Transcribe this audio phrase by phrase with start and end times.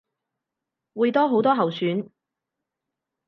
[0.95, 2.09] 會多好多候選